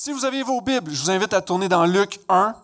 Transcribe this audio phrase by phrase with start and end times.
[0.00, 2.54] Si vous avez vos Bibles, je vous invite à tourner dans Luc 1.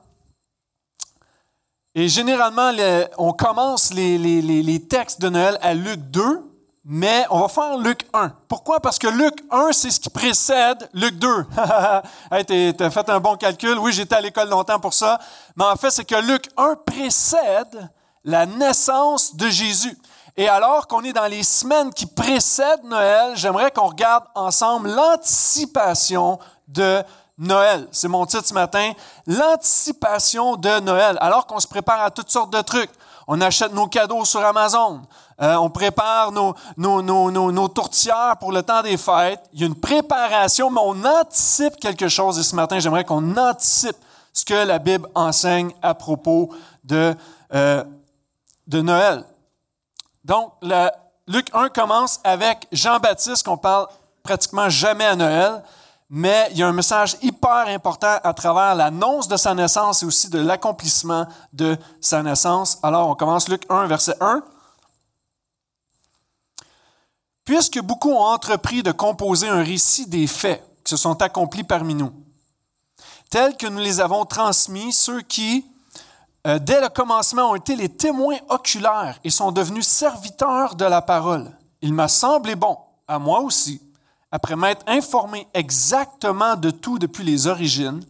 [1.96, 2.70] Et généralement,
[3.18, 6.48] on commence les, textes de Noël à Luc 2,
[6.84, 8.28] mais on va faire Luc 1.
[8.46, 8.78] Pourquoi?
[8.78, 11.28] Parce que Luc 1, c'est ce qui précède Luc 2.
[12.30, 13.80] hey, as fait un bon calcul.
[13.80, 15.18] Oui, j'étais à l'école longtemps pour ça.
[15.56, 17.90] Mais en fait, c'est que Luc 1 précède
[18.22, 19.98] la naissance de Jésus.
[20.36, 26.38] Et alors qu'on est dans les semaines qui précèdent Noël, j'aimerais qu'on regarde ensemble l'anticipation
[26.68, 27.06] de Noël.
[27.90, 28.92] C'est mon titre ce matin,
[29.26, 31.18] l'anticipation de Noël.
[31.20, 32.90] Alors qu'on se prépare à toutes sortes de trucs.
[33.26, 35.02] On achète nos cadeaux sur Amazon.
[35.40, 39.40] Euh, on prépare nos, nos, tourtières pour le temps des fêtes.
[39.52, 42.38] Il y a une préparation, mais on anticipe quelque chose.
[42.38, 43.96] Et ce matin, j'aimerais qu'on anticipe
[44.32, 46.50] ce que la Bible enseigne à propos
[46.84, 47.16] de,
[47.52, 47.82] euh,
[48.68, 49.24] Noël.
[50.24, 50.52] Donc,
[51.26, 53.88] Luc 1 commence avec Jean-Baptiste, qu'on parle
[54.22, 55.62] pratiquement jamais à Noël
[56.10, 60.06] mais il y a un message hyper important à travers l'annonce de sa naissance et
[60.06, 62.78] aussi de l'accomplissement de sa naissance.
[62.82, 64.42] Alors, on commence Luc 1, verset 1.
[67.44, 71.94] Puisque beaucoup ont entrepris de composer un récit des faits qui se sont accomplis parmi
[71.94, 72.12] nous,
[73.30, 75.66] tels que nous les avons transmis, ceux qui,
[76.46, 81.02] euh, dès le commencement, ont été les témoins oculaires et sont devenus serviteurs de la
[81.02, 81.50] parole,
[81.82, 83.82] il m'a semblé bon, à moi aussi,
[84.34, 88.04] après m'être informé exactement de tout depuis les origines,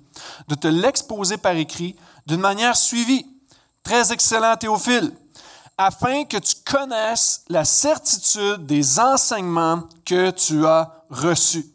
[0.49, 3.27] de te l'exposer par écrit d'une manière suivie.
[3.83, 5.13] Très excellent Théophile,
[5.77, 11.67] afin que tu connaisses la certitude des enseignements que tu as reçus.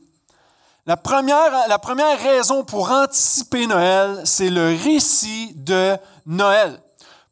[0.87, 6.81] La première, raison pour anticiper Noël, c'est le récit de Noël.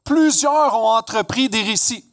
[0.03, 2.06] Plusieurs ont entrepris des récits.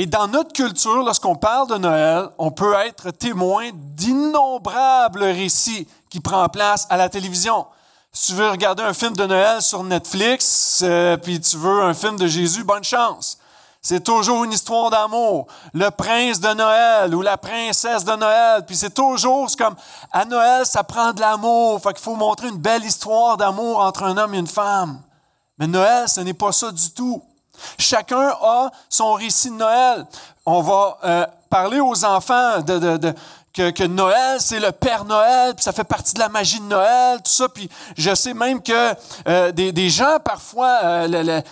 [0.00, 6.20] Et dans notre culture, lorsqu'on parle de Noël, on peut être témoin d'innombrables récits qui
[6.20, 7.66] prennent place à la télévision.
[8.12, 11.94] Si tu veux regarder un film de Noël sur Netflix, euh, puis tu veux un
[11.94, 13.38] film de Jésus, bonne chance.
[13.82, 15.48] C'est toujours une histoire d'amour.
[15.74, 18.64] Le prince de Noël ou la princesse de Noël.
[18.64, 19.74] Puis c'est toujours comme
[20.12, 21.82] à Noël, ça prend de l'amour.
[21.82, 25.00] Fait qu'il faut montrer une belle histoire d'amour entre un homme et une femme.
[25.58, 27.20] Mais Noël, ce n'est pas ça du tout.
[27.78, 30.06] Chacun a son récit de Noël.
[30.50, 33.12] On va euh, parler aux enfants de,
[33.52, 37.18] que, Noël, c'est le Père Noël, puis ça fait partie de la magie de Noël,
[37.18, 37.50] tout ça.
[37.50, 37.68] Puis
[37.98, 38.94] je sais même que
[39.28, 41.42] euh, des, gens, parfois, euh,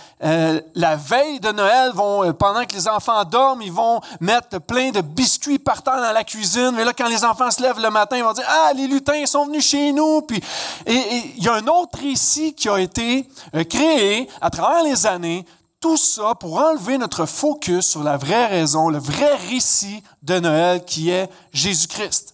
[0.73, 1.91] la veille de Noël,
[2.39, 6.23] pendant que les enfants dorment, ils vont mettre plein de biscuits par terre dans la
[6.23, 6.71] cuisine.
[6.73, 9.25] Mais là, quand les enfants se lèvent le matin, ils vont dire Ah, les lutins
[9.25, 10.21] sont venus chez nous.
[10.21, 10.41] Puis
[10.87, 13.29] il y a un autre récit qui a été
[13.69, 15.45] créé à travers les années
[15.79, 20.83] tout ça pour enlever notre focus sur la vraie raison, le vrai récit de Noël
[20.83, 22.33] qui est Jésus-Christ.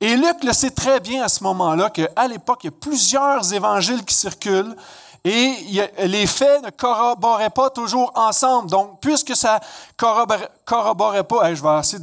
[0.00, 3.52] Et Luc le sait très bien à ce moment-là qu'à l'époque, il y a plusieurs
[3.52, 4.76] évangiles qui circulent
[5.24, 5.54] et
[6.04, 8.70] les faits ne corroboraient pas toujours ensemble.
[8.70, 9.58] Donc, puisque ça
[9.96, 12.02] corroborait pas, je vais essayer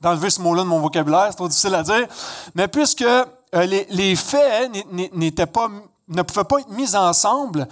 [0.00, 2.06] d'enlever ce mot-là de mon vocabulaire, c'est trop difficile à dire,
[2.54, 7.68] mais puisque euh, les, faits ne pouvaient pas être mis ensemble,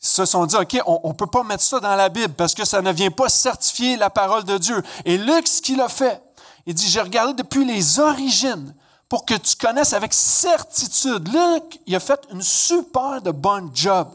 [0.00, 2.64] se sont dit, OK, on ne peut pas mettre ça dans la Bible parce que
[2.64, 4.82] ça ne vient pas certifier la parole de Dieu.
[5.04, 6.22] Et Luc, ce qu'il a fait,
[6.66, 8.74] il dit, j'ai regardé depuis les origines
[9.08, 11.28] pour que tu connaisses avec certitude.
[11.28, 14.08] Luc, il a fait une super de bon job.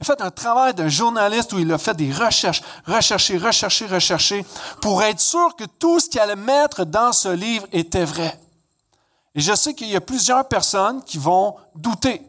[0.00, 3.86] Il a fait un travail de journaliste où il a fait des recherches, rechercher, rechercher,
[3.86, 4.44] rechercher,
[4.82, 8.38] pour être sûr que tout ce qu'il allait mettre dans ce livre était vrai.
[9.36, 12.22] Et je sais qu'il y a plusieurs personnes qui vont douter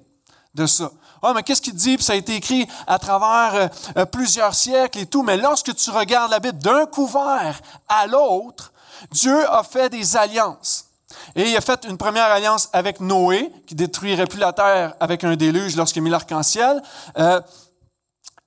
[0.54, 0.92] de ça.
[1.22, 1.96] Ah, mais qu'est-ce qu'il dit?
[1.96, 3.68] Puis ça a été écrit à travers euh,
[3.98, 5.24] euh, plusieurs siècles et tout.
[5.24, 8.72] Mais lorsque tu regardes la Bible d'un couvert à l'autre,
[9.12, 10.86] Dieu a fait des alliances.
[11.36, 15.24] Et il a fait une première alliance avec Noé, qui détruirait plus la terre avec
[15.24, 16.82] un déluge lorsqu'il a mis l'arc-en-ciel.
[17.18, 17.42] Euh,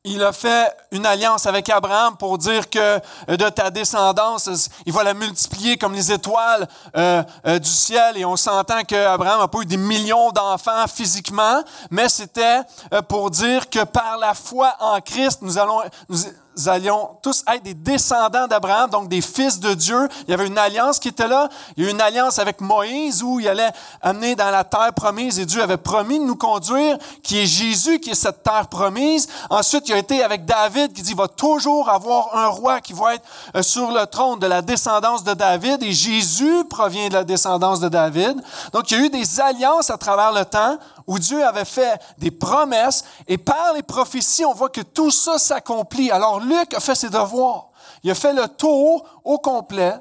[0.09, 2.99] il a fait une alliance avec Abraham pour dire que
[3.29, 4.49] de ta descendance,
[4.87, 8.17] il va la multiplier comme les étoiles euh, euh, du ciel.
[8.17, 12.61] Et on s'entend qu'Abraham n'a pas eu des millions d'enfants physiquement, mais c'était
[12.93, 16.19] euh, pour dire que par la foi en Christ, nous allons, nous,
[16.67, 20.09] allions tous être des descendants d'Abraham, donc des fils de Dieu.
[20.27, 21.49] Il y avait une alliance qui était là.
[21.77, 23.71] Il y a eu une alliance avec Moïse où il allait
[24.03, 28.01] amener dans la terre promise et Dieu avait promis de nous conduire, qui est Jésus,
[28.01, 29.29] qui est cette terre promise.
[29.51, 32.93] Ensuite, il a été avec David qui dit, il va toujours avoir un roi qui
[32.93, 37.15] va être euh, sur le trône de la descendance de David et Jésus provient de
[37.15, 38.43] la descendance de David.
[38.73, 40.79] Donc, il y a eu des alliances à travers le temps
[41.09, 45.39] où Dieu avait fait des promesses et par les prophéties, on voit que tout ça
[45.39, 46.11] s'accomplit.
[46.11, 47.71] Alors Luc a fait ses devoirs.
[48.05, 49.95] Il a fait le tour au complet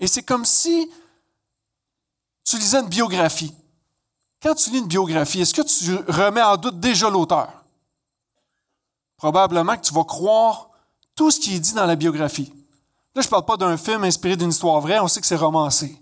[0.00, 0.90] et c'est comme si
[2.44, 3.54] tu lisais une biographie.
[4.42, 7.48] quand tu lis une biographie, est-ce que tu remets en doute déjà l'auteur?
[9.16, 10.70] Probablement que tu vas croire
[11.14, 12.52] tout ce qui est dit dans la biographie.
[13.14, 15.36] Là, je ne parle pas d'un film inspiré d'une histoire vraie, on sait que c'est
[15.36, 15.96] romancé.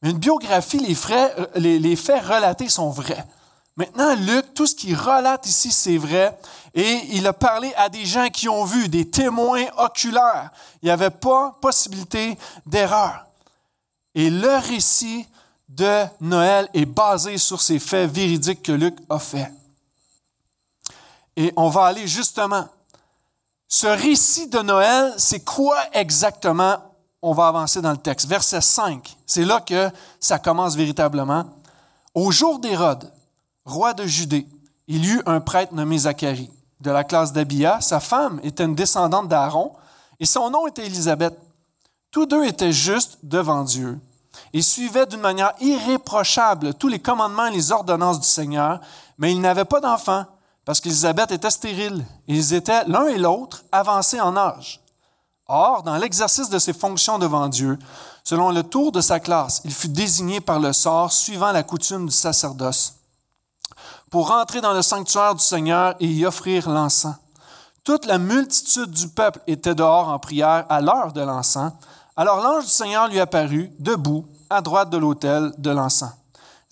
[0.00, 3.26] Mais une biographie, les, euh, les faits relatés sont vrais.
[3.76, 6.38] Maintenant, Luc, tout ce qu'il relate ici, c'est vrai.
[6.74, 10.50] Et il a parlé à des gens qui ont vu, des témoins oculaires.
[10.82, 13.26] Il n'y avait pas possibilité d'erreur.
[14.14, 15.26] Et le récit
[15.68, 19.52] de Noël est basé sur ces faits véridiques que Luc a fait.
[21.36, 22.66] Et on va aller justement.
[23.68, 26.78] Ce récit de Noël, c'est quoi exactement?
[27.20, 28.26] On va avancer dans le texte.
[28.26, 31.44] Verset 5, c'est là que ça commence véritablement.
[32.14, 33.12] Au jour d'Hérode,
[33.66, 34.46] roi de Judée,
[34.86, 37.80] il y eut un prêtre nommé Zacharie, de la classe d'Abia.
[37.80, 39.72] Sa femme était une descendante d'Aaron,
[40.20, 41.36] et son nom était Élisabeth.
[42.10, 43.98] Tous deux étaient justes devant Dieu
[44.52, 48.80] et suivaient d'une manière irréprochable tous les commandements et les ordonnances du Seigneur,
[49.18, 50.24] mais ils n'avaient pas d'enfants
[50.64, 52.04] parce qu'Élisabeth était stérile.
[52.26, 54.80] Ils étaient l'un et l'autre avancés en âge.
[55.48, 57.78] Or, dans l'exercice de ses fonctions devant Dieu,
[58.24, 62.06] selon le tour de sa classe, il fut désigné par le sort suivant la coutume
[62.06, 62.96] du sacerdoce
[64.10, 67.16] pour rentrer dans le sanctuaire du Seigneur et y offrir l'encens.
[67.84, 71.72] Toute la multitude du peuple était dehors en prière à l'heure de l'encens.
[72.16, 76.12] Alors l'ange du Seigneur lui apparut, debout, à droite de l'autel de l'encens.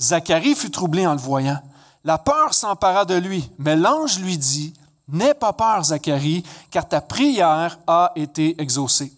[0.01, 1.61] Zacharie fut troublé en le voyant.
[2.03, 4.75] La peur s'empara de lui, mais l'ange lui dit,
[5.09, 9.13] N'aie pas peur, Zacharie, car ta prière a été exaucée.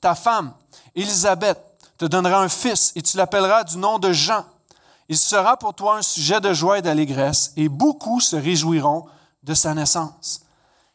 [0.00, 0.52] Ta femme,
[0.94, 1.58] Élisabeth,
[1.96, 4.44] te donnera un fils et tu l'appelleras du nom de Jean.
[5.10, 9.06] Il sera pour toi un sujet de joie et d'allégresse, et beaucoup se réjouiront
[9.42, 10.42] de sa naissance.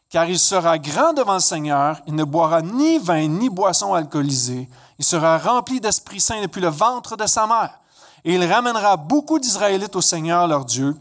[0.08, 4.70] Car il sera grand devant le Seigneur, il ne boira ni vin ni boisson alcoolisée,
[4.98, 7.78] il sera rempli d'Esprit Saint depuis le ventre de sa mère,
[8.24, 10.96] et il ramènera beaucoup d'Israélites au Seigneur leur Dieu.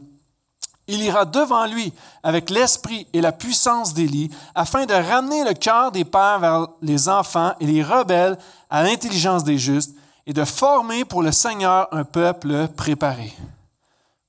[0.88, 5.94] Il ira devant lui avec l'esprit et la puissance d'Élie, afin de ramener le cœur
[5.94, 8.38] des pères vers les enfants et les rebelles
[8.70, 9.96] à l'intelligence des justes,
[10.26, 13.34] et de former pour le Seigneur un peuple préparé.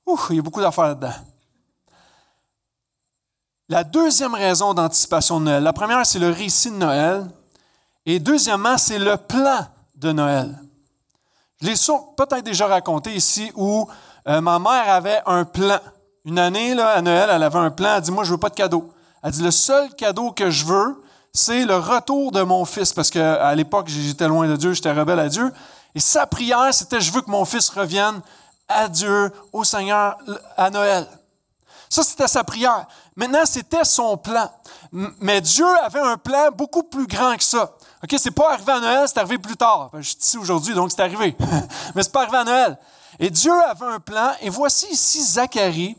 [0.05, 1.13] Ouh, il y a beaucoup d'affaires là-dedans.
[3.69, 7.25] La deuxième raison d'anticipation de Noël, la première, c'est le récit de Noël.
[8.05, 10.57] Et deuxièmement, c'est le plan de Noël.
[11.61, 11.73] Je l'ai
[12.15, 13.85] peut-être déjà raconté ici où
[14.27, 15.79] euh, ma mère avait un plan.
[16.23, 17.95] Une année, là, à Noël, elle avait un plan.
[17.95, 18.93] Elle dit Moi, je ne veux pas de cadeau.
[19.23, 21.03] Elle dit Le seul cadeau que je veux,
[21.33, 22.93] c'est le retour de mon fils.
[22.93, 25.51] Parce qu'à l'époque, j'étais loin de Dieu, j'étais rebelle à Dieu.
[25.97, 28.21] Et sa prière, c'était je veux que mon fils revienne
[28.67, 30.15] à Dieu, au Seigneur,
[30.55, 31.07] à Noël.
[31.89, 32.85] Ça, c'était sa prière.
[33.15, 34.47] Maintenant, c'était son plan.
[34.91, 37.75] Mais Dieu avait un plan beaucoup plus grand que ça.
[38.03, 39.89] OK, c'est pas arrivé à Noël, c'est arrivé plus tard.
[39.95, 41.35] Je suis ici aujourd'hui, donc c'est arrivé.
[41.95, 42.77] Mais c'est pas arrivé à Noël.
[43.17, 44.33] Et Dieu avait un plan.
[44.41, 45.97] Et voici ici Zacharie.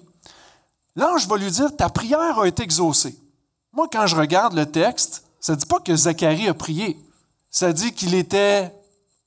[0.94, 3.18] L'ange va lui dire, ta prière a été exaucée.
[3.72, 6.96] Moi, quand je regarde le texte, ça ne dit pas que Zacharie a prié.
[7.50, 8.77] Ça dit qu'il était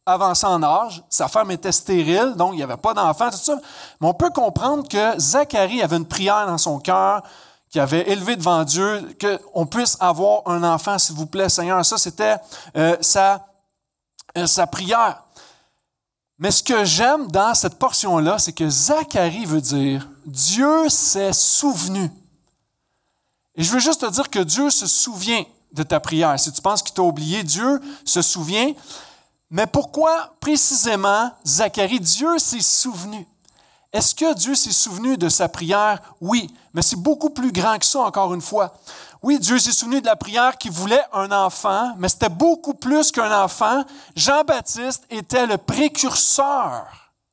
[0.06, 3.56] avancé en âge, sa femme était stérile, donc il n'y avait pas d'enfant, tout ça.
[4.00, 7.24] Mais on peut comprendre que Zacharie avait une prière dans son cœur,
[7.70, 11.86] qui avait élevé devant Dieu, qu'on puisse avoir un enfant, s'il vous plaît, Seigneur.
[11.86, 12.36] Ça, c'était
[12.76, 13.46] euh, sa,
[14.38, 15.24] euh, sa prière.
[16.38, 22.12] Mais ce que j'aime dans cette portion-là, c'est que Zacharie veut dire Dieu s'est souvenu.
[23.56, 26.38] Et je veux juste te dire que Dieu se souvient de ta prière.
[26.40, 28.74] Si tu penses qu'il t'a oublié, Dieu se souvient.
[29.52, 33.28] Mais pourquoi précisément Zacharie, Dieu s'est souvenu?
[33.92, 36.02] Est-ce que Dieu s'est souvenu de sa prière?
[36.22, 38.74] Oui, mais c'est beaucoup plus grand que ça, encore une fois.
[39.22, 43.12] Oui, Dieu s'est souvenu de la prière qui voulait un enfant, mais c'était beaucoup plus
[43.12, 43.84] qu'un enfant.
[44.16, 46.86] Jean-Baptiste était le précurseur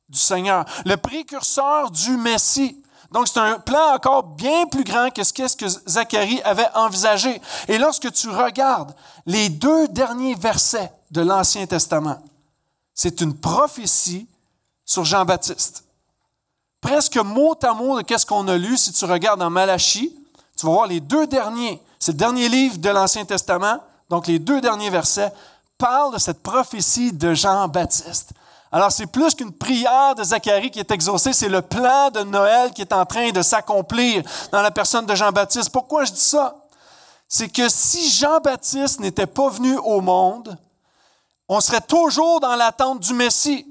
[0.09, 2.83] du Seigneur, le précurseur du Messie.
[3.11, 7.41] Donc, c'est un plan encore bien plus grand que ce que Zacharie avait envisagé.
[7.69, 8.93] Et lorsque tu regardes
[9.25, 12.17] les deux derniers versets de l'Ancien Testament,
[12.93, 14.27] c'est une prophétie
[14.85, 15.85] sur Jean-Baptiste.
[16.81, 20.15] Presque mot à mot de qu'est-ce qu'on a lu, si tu regardes dans Malachie,
[20.57, 24.39] tu vas voir les deux derniers, c'est le dernier livre de l'Ancien Testament, donc les
[24.39, 25.31] deux derniers versets
[25.77, 28.31] parlent de cette prophétie de Jean-Baptiste.
[28.71, 32.71] Alors, c'est plus qu'une prière de Zacharie qui est exaucée, c'est le plan de Noël
[32.71, 35.71] qui est en train de s'accomplir dans la personne de Jean-Baptiste.
[35.71, 36.55] Pourquoi je dis ça?
[37.27, 40.55] C'est que si Jean-Baptiste n'était pas venu au monde,
[41.49, 43.65] on serait toujours dans l'attente du Messie.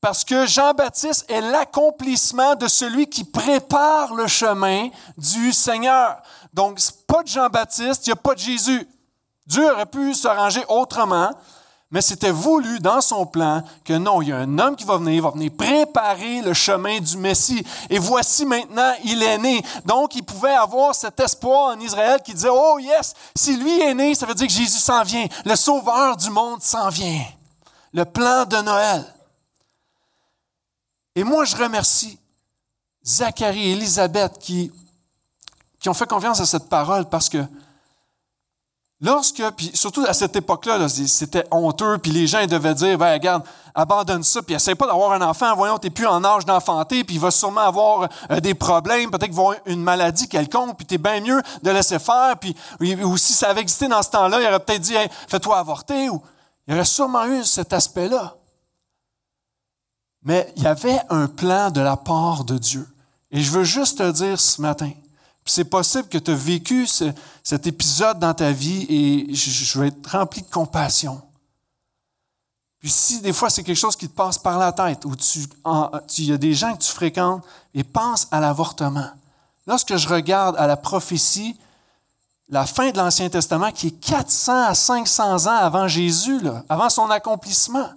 [0.00, 6.22] Parce que Jean-Baptiste est l'accomplissement de celui qui prépare le chemin du Seigneur.
[6.52, 6.78] Donc,
[7.08, 8.88] pas de Jean-Baptiste, il n'y a pas de Jésus.
[9.46, 11.30] Dieu aurait pu s'arranger autrement,
[11.90, 14.96] Mais c'était voulu dans son plan que non, il y a un homme qui va
[14.96, 17.64] venir, il va venir préparer le chemin du Messie.
[17.88, 19.62] Et voici maintenant, il est né.
[19.84, 23.94] Donc, il pouvait avoir cet espoir en Israël qui disait, oh yes, si lui est
[23.94, 25.26] né, ça veut dire que Jésus s'en vient.
[25.44, 27.24] Le sauveur du monde s'en vient.
[27.92, 29.04] Le plan de Noël.
[31.14, 32.18] Et moi, je remercie
[33.04, 34.72] Zacharie et Élisabeth qui,
[35.78, 37.38] qui ont fait confiance à cette parole parce que
[39.02, 43.42] Lorsque, puis surtout à cette époque-là, c'était honteux, puis les gens devaient dire, ben regarde,
[43.74, 47.04] abandonne ça, puis essaie pas d'avoir un enfant, voyons, tu n'es plus en âge d'enfanter,
[47.04, 50.78] puis il va sûrement avoir euh, des problèmes, peut-être qu'il va avoir une maladie quelconque,
[50.78, 54.02] puis tu es bien mieux de laisser faire, puis ou si ça avait existé dans
[54.02, 54.94] ce temps-là, il aurait peut-être dit,
[55.28, 56.22] fais-toi avorter, ou
[56.66, 58.36] il aurait sûrement eu cet aspect-là.
[60.22, 62.88] Mais il y avait un plan de la part de Dieu.
[63.30, 64.90] Et je veux juste te dire ce matin,
[65.52, 66.86] c'est possible que tu as vécu
[67.42, 71.22] cet épisode dans ta vie et je, vais être rempli de compassion.
[72.80, 75.40] Puis si des fois c'est quelque chose qui te passe par la tête, ou tu,
[76.18, 79.08] il y a des gens que tu fréquentes et pense à l'avortement.
[79.66, 81.56] Lorsque je regarde à la prophétie,
[82.48, 87.10] la fin de l'Ancien Testament, qui est 400 à 500 ans avant Jésus, avant son
[87.10, 87.88] accomplissement,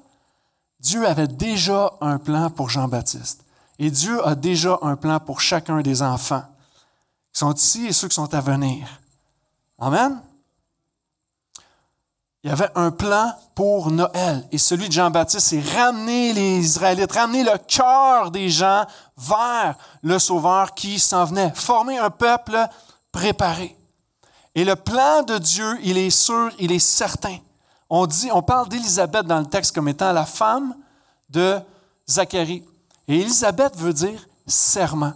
[0.80, 3.44] Dieu avait déjà un plan pour Jean-Baptiste.
[3.78, 6.44] Et Dieu a déjà un plan pour chacun des enfants
[7.40, 8.88] sont ici et ceux qui sont à venir.
[9.78, 10.22] Amen.
[12.44, 17.12] Il y avait un plan pour Noël et celui de Jean-Baptiste, c'est ramener les Israélites,
[17.12, 18.86] ramener le cœur des gens
[19.18, 22.58] vers le Sauveur qui s'en venait, former un peuple
[23.12, 23.76] préparé.
[24.56, 27.38] Et le plan de Dieu, il est sûr, il est certain.
[27.90, 30.76] On dit, on parle d'Élisabeth dans le texte comme étant la femme
[31.30, 31.60] de
[32.08, 32.64] Zacharie.
[33.08, 35.14] Et Élisabeth veut dire serment.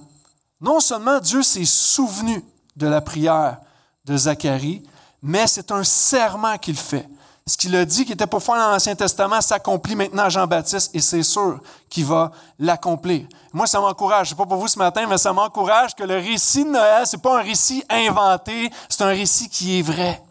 [0.63, 2.41] Non seulement Dieu s'est souvenu
[2.77, 3.57] de la prière
[4.05, 4.81] de Zacharie,
[5.21, 7.05] mais c'est un serment qu'il fait.
[7.45, 10.95] Ce qu'il a dit qu'il était pour faire dans l'Ancien Testament s'accomplit maintenant à Jean-Baptiste
[10.95, 13.27] et c'est sûr qu'il va l'accomplir.
[13.51, 14.29] Moi, ça m'encourage.
[14.29, 17.21] Sais pas pour vous ce matin, mais ça m'encourage que le récit de Noël, c'est
[17.21, 20.23] pas un récit inventé, c'est un récit qui est vrai.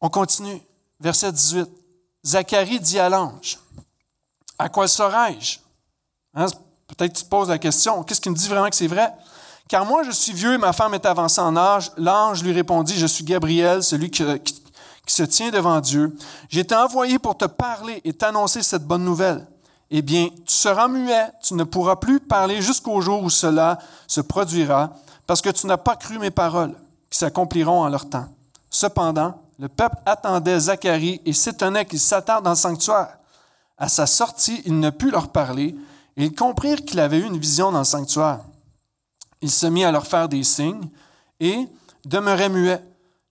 [0.00, 0.62] On continue.
[1.00, 1.68] Verset 18.
[2.24, 3.58] Zacharie dit à l'ange,
[4.56, 5.58] à quoi serai-je?
[6.34, 6.46] Hein,
[6.96, 9.12] Peut-être tu te poses la question, qu'est-ce qui me dit vraiment que c'est vrai?
[9.68, 11.92] Car moi, je suis vieux et ma femme est avancée en âge.
[11.96, 14.24] L'ange lui répondit, je suis Gabriel, celui qui,
[15.06, 16.16] se tient devant Dieu.
[16.48, 19.46] J'ai été envoyé pour te parler et t'annoncer cette bonne nouvelle.
[19.90, 24.20] Eh bien, tu seras muet, tu ne pourras plus parler jusqu'au jour où cela se
[24.20, 24.90] produira,
[25.26, 26.74] parce que tu n'as pas cru mes paroles,
[27.08, 28.26] qui s'accompliront en leur temps.
[28.70, 33.18] Cependant, le peuple attendait Zacharie et s'étonnait qu'il s'attarde dans le sanctuaire.
[33.78, 35.76] À sa sortie, il ne put leur parler,
[36.24, 38.40] ils comprirent qu'il avait eu une vision dans le sanctuaire.
[39.40, 40.88] Il se mit à leur faire des signes
[41.38, 41.66] et
[42.04, 42.82] demeurait muet.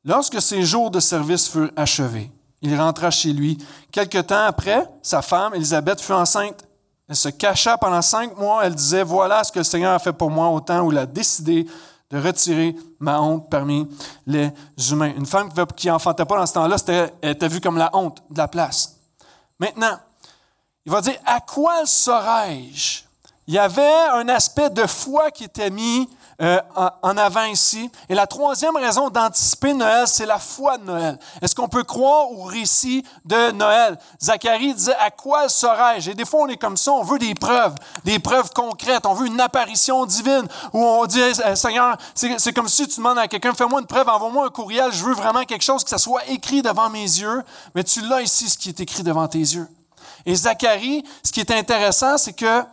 [0.03, 2.31] Lorsque ses jours de service furent achevés,
[2.61, 3.57] il rentra chez lui.
[3.91, 6.65] Quelque temps après, sa femme, Élisabeth, fut enceinte.
[7.07, 8.65] Elle se cacha pendant cinq mois.
[8.65, 10.97] Elle disait, voilà ce que le Seigneur a fait pour moi au temps où il
[10.97, 11.65] a décidé
[12.09, 13.87] de retirer ma honte parmi
[14.25, 14.51] les
[14.89, 15.13] humains.
[15.15, 16.77] Une femme qui n'enfantait pas dans ce temps-là,
[17.21, 18.95] elle était vue comme la honte de la place.
[19.59, 19.99] Maintenant,
[20.89, 23.01] il va dire, à quoi serais-je?
[23.47, 26.09] Il y avait un aspect de foi qui était mis
[26.41, 27.91] euh, en avant ici.
[28.09, 31.19] Et la troisième raison d'anticiper Noël, c'est la foi de Noël.
[31.43, 33.99] Est-ce qu'on peut croire au récit de Noël?
[34.19, 36.09] Zacharie disait, à quoi serais-je?
[36.09, 39.13] Et des fois, on est comme ça, on veut des preuves, des preuves concrètes, on
[39.13, 41.21] veut une apparition divine, où on dit,
[41.53, 45.03] Seigneur, c'est comme si tu demandes à quelqu'un, fais-moi une preuve, envoie-moi un courriel, je
[45.03, 47.43] veux vraiment quelque chose, que ça soit écrit devant mes yeux,
[47.75, 49.67] mais tu l'as ici, ce qui est écrit devant tes yeux.
[50.25, 52.63] Et Zacharie, ce qui est intéressant, c'est que,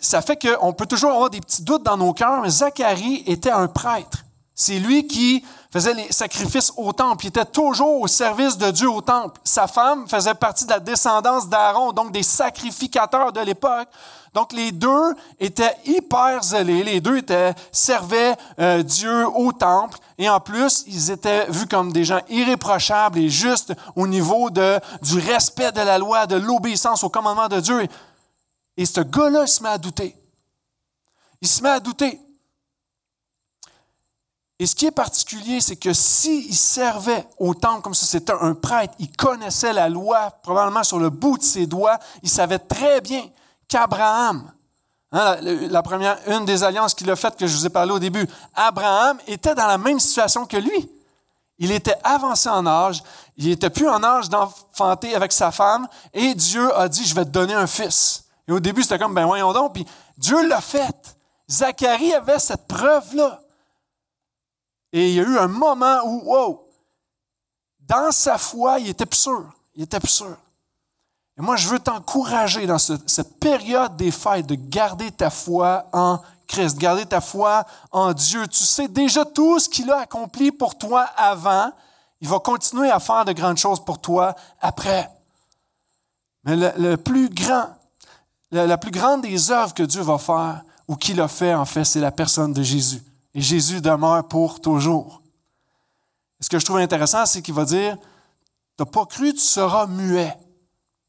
[0.00, 3.50] ça fait qu'on peut toujours avoir des petits doutes dans nos cœurs, mais Zacharie était
[3.50, 4.24] un prêtre.
[4.62, 7.24] C'est lui qui faisait les sacrifices au temple.
[7.24, 9.40] Il était toujours au service de Dieu au temple.
[9.42, 13.88] Sa femme faisait partie de la descendance d'Aaron, donc des sacrificateurs de l'époque.
[14.34, 20.28] Donc les deux étaient hyper zélés, les deux étaient, servaient euh, Dieu au temple, et
[20.28, 25.20] en plus, ils étaient vus comme des gens irréprochables et justes au niveau de, du
[25.20, 27.88] respect de la loi, de l'obéissance au commandement de Dieu.
[28.76, 30.14] Et ce gars-là, se met à douter.
[31.40, 32.20] Il se met à douter.
[34.60, 38.52] Et ce qui est particulier, c'est que s'il servait au temple comme si c'était un
[38.52, 43.00] prêtre, il connaissait la loi probablement sur le bout de ses doigts, il savait très
[43.00, 43.22] bien
[43.68, 44.52] qu'Abraham,
[45.12, 47.98] hein, la, première, une des alliances qu'il a faites que je vous ai parlé au
[47.98, 50.90] début, Abraham était dans la même situation que lui.
[51.58, 53.02] Il était avancé en âge,
[53.38, 57.24] il n'était plus en âge d'enfanter avec sa femme, et Dieu a dit, je vais
[57.24, 58.24] te donner un fils.
[58.46, 59.86] Et au début, c'était comme, ben voyons donc, puis
[60.18, 61.16] Dieu l'a fait.
[61.48, 63.40] Zacharie avait cette preuve-là.
[64.92, 66.66] Et il y a eu un moment où, wow,
[67.80, 69.50] dans sa foi, il était plus sûr.
[69.74, 70.36] Il était plus sûr.
[71.38, 76.20] Et moi, je veux t'encourager dans cette période des fêtes de garder ta foi en
[76.46, 78.46] Christ, garder ta foi en Dieu.
[78.48, 81.72] Tu sais déjà tout ce qu'il a accompli pour toi avant.
[82.20, 85.08] Il va continuer à faire de grandes choses pour toi après.
[86.44, 87.68] Mais le, plus grand,
[88.50, 91.84] la, plus grande des œuvres que Dieu va faire, ou qu'il a fait, en fait,
[91.84, 93.02] c'est la personne de Jésus.
[93.34, 95.22] Et Jésus demeure pour toujours.
[96.40, 99.86] ce que je trouve intéressant, c'est qu'il va dire, tu n'as pas cru, tu seras
[99.86, 100.36] muet.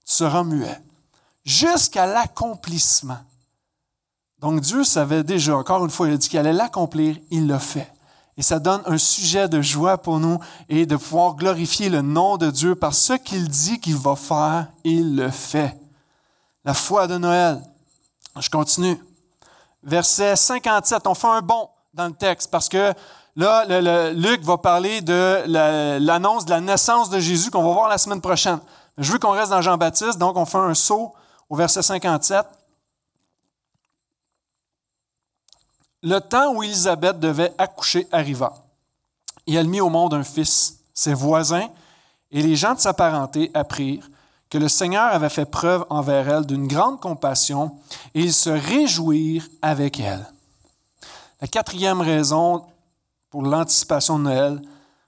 [0.06, 0.82] Tu seras muet.
[1.44, 3.20] Jusqu'à l'accomplissement.
[4.40, 7.60] Donc Dieu savait déjà, encore une fois, il a dit qu'il allait l'accomplir, il l'a
[7.60, 7.92] fait.
[8.38, 12.38] Et ça donne un sujet de joie pour nous et de pouvoir glorifier le nom
[12.38, 15.78] de Dieu par ce qu'il dit qu'il va faire, il le fait.
[16.64, 17.62] La foi de Noël.
[18.40, 18.98] Je continue.
[19.84, 22.94] Verset 57, on fait un bond dans le texte parce que
[23.36, 25.44] là, Luc va parler de
[26.00, 28.60] l'annonce de la naissance de Jésus qu'on va voir la semaine prochaine.
[28.98, 31.14] Je veux qu'on reste dans Jean-Baptiste, donc on fait un saut
[31.50, 32.46] au verset 57.
[36.04, 38.54] Le temps où Élisabeth devait accoucher arriva,
[39.46, 40.80] et elle mit au monde un fils.
[40.94, 41.70] Ses voisins
[42.32, 44.10] et les gens de sa parenté apprirent
[44.50, 47.78] que le Seigneur avait fait preuve envers elle d'une grande compassion,
[48.14, 50.26] et ils se réjouirent avec elle.
[51.42, 52.66] La quatrième raison
[53.32, 54.62] pour l'anticipation de Noël,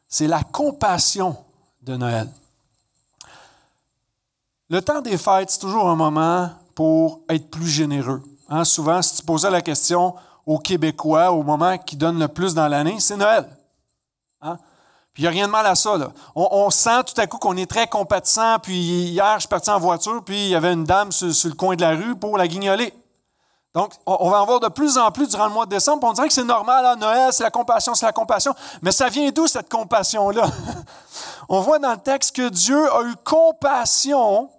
[0.08, 1.38] c'est la compassion
[1.84, 2.28] de Noël.
[4.70, 8.24] Le temps des fêtes, c'est toujours un moment pour être plus généreux.
[8.50, 12.56] Hein, souvent, si tu posais la question aux Québécois au moment qui donne le plus
[12.56, 13.48] dans l'année, c'est Noël.
[14.42, 14.58] Hein?
[15.13, 15.96] Puis il n'y a rien de mal à ça.
[16.34, 18.58] On, sent tout à coup qu'on est très compatissant.
[18.58, 21.54] Puis hier, je suis parti en voiture, puis il y avait une dame sur, le
[21.54, 22.92] coin de la rue pour la guignoler.
[23.74, 26.06] Donc, on, va en voir de plus en plus durant le mois de décembre.
[26.08, 28.53] On dirait que c'est normal, à Noël, c'est la compassion, c'est la compassion.
[28.84, 30.46] Mais ça vient d'où cette compassion-là?
[31.50, 34.50] on voit dans le texte que Dieu a eu compassion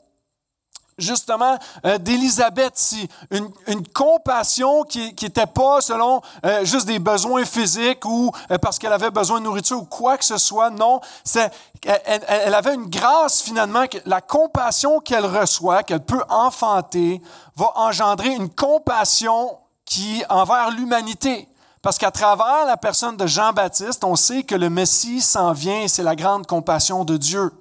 [0.98, 3.50] justement euh, d'Élisabeth si une,
[3.92, 9.10] compassion qui n'était pas selon euh, juste des besoins physiques ou euh, parce qu'elle avait
[9.10, 10.70] besoin de nourriture ou quoi que ce soit.
[10.70, 11.50] Non, c'est,
[11.84, 17.20] elle, elle, avait une grâce finalement, que la compassion qu'elle reçoit, qu'elle peut enfanter,
[17.56, 21.48] va engendrer une compassion qui envers l'humanité.
[21.82, 25.88] Parce qu'à travers la personne de Jean-Baptiste, on sait que le Messie s'en vient et
[25.88, 27.52] c'est la grande compassion de Dieu.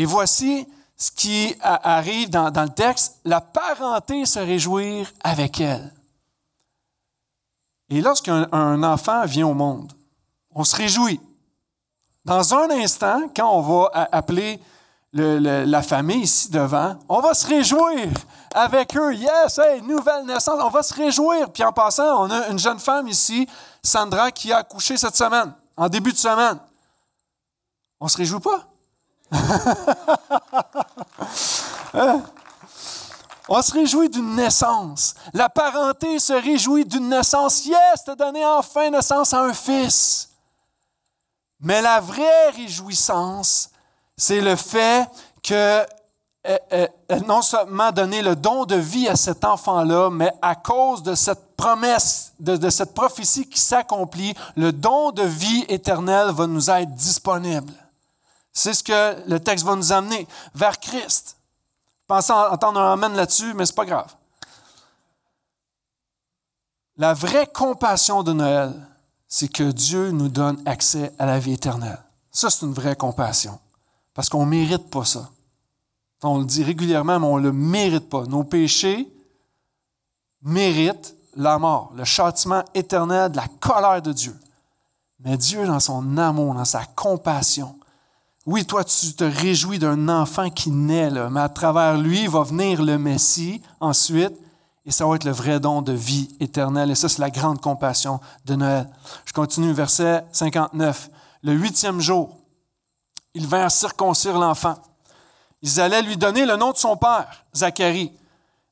[0.00, 5.92] Et voici ce qui arrive dans, le texte, la parenté se réjouir avec elle.
[7.90, 8.48] Et lorsqu'un
[8.82, 9.92] enfant vient au monde,
[10.54, 11.20] on se réjouit.
[12.24, 14.58] Dans un instant, quand on va appeler
[15.12, 18.08] la famille ici devant, on va se réjouir
[18.54, 19.14] avec eux.
[19.14, 21.52] Yes, hey, nouvelle naissance, on va se réjouir.
[21.52, 23.46] Puis en passant, on a une jeune femme ici,
[23.82, 26.58] Sandra, qui a accouché cette semaine, en début de semaine.
[28.00, 28.69] On ne se réjouit pas?
[31.92, 32.22] Hein?
[33.48, 35.14] On se réjouit d'une naissance.
[35.34, 37.66] La parenté se réjouit d'une naissance.
[37.66, 40.30] Yes, t'as donné enfin naissance à un fils.
[41.60, 43.70] Mais la vraie réjouissance,
[44.16, 45.10] c'est le fait
[45.42, 45.84] que
[46.46, 46.86] euh, euh,
[47.26, 51.56] non seulement donné le don de vie à cet enfant-là, mais à cause de cette
[51.56, 56.94] promesse, de, de cette prophétie qui s'accomplit, le don de vie éternelle va nous être
[56.94, 57.72] disponible.
[58.60, 61.38] C'est ce que le texte va nous amener vers Christ.
[62.06, 64.14] Pensez entendre un amen là-dessus, mais ce n'est pas grave.
[66.98, 68.74] La vraie compassion de Noël,
[69.26, 72.02] c'est que Dieu nous donne accès à la vie éternelle.
[72.30, 73.58] Ça, c'est une vraie compassion.
[74.12, 75.30] Parce qu'on ne mérite pas ça.
[76.22, 78.24] On le dit régulièrement, mais on ne le mérite pas.
[78.26, 79.10] Nos péchés
[80.42, 84.38] méritent la mort, le châtiment éternel de la colère de Dieu.
[85.20, 87.74] Mais Dieu, dans son amour, dans sa compassion,
[88.46, 92.82] oui, toi, tu te réjouis d'un enfant qui naît, mais à travers lui va venir
[92.82, 94.32] le Messie ensuite,
[94.86, 96.90] et ça va être le vrai don de vie éternelle.
[96.90, 98.88] Et ça, c'est la grande compassion de Noël.
[99.26, 101.10] Je continue, verset 59.
[101.42, 102.38] Le huitième jour,
[103.34, 104.76] ils vinrent circoncire l'enfant.
[105.62, 108.12] Ils allaient lui donner le nom de son père, Zacharie.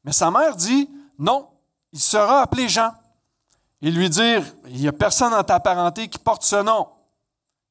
[0.03, 1.47] Mais sa mère dit, non,
[1.93, 2.93] il sera appelé Jean.
[3.83, 6.89] Et lui dire, il n'y a personne dans ta parenté qui porte ce nom.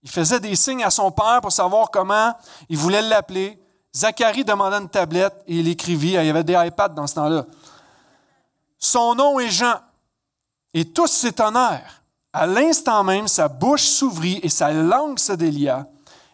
[0.04, 2.34] Il faisait des signes à son père pour savoir comment
[2.70, 3.60] il voulait l'appeler.
[3.96, 6.10] Zacharie demanda une tablette et il écrivit.
[6.10, 7.46] Il y avait des iPads dans ce temps-là.
[8.78, 9.76] Son nom est Jean.
[10.74, 12.04] Et tous s'étonnèrent.
[12.32, 15.88] À l'instant même, sa bouche s'ouvrit et sa langue se délia.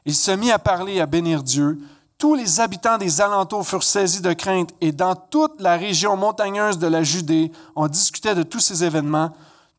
[0.05, 1.79] Il se mit à parler et à bénir Dieu.
[2.17, 6.77] Tous les habitants des alentours furent saisis de crainte et dans toute la région montagneuse
[6.77, 9.31] de la Judée, on discutait de tous ces événements